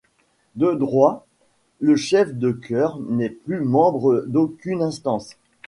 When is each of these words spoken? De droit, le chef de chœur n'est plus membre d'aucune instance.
De 0.55 0.71
droit, 0.73 1.27
le 1.79 1.95
chef 1.95 2.33
de 2.33 2.51
chœur 2.51 2.99
n'est 3.01 3.29
plus 3.29 3.59
membre 3.61 4.23
d'aucune 4.27 4.81
instance. 4.81 5.37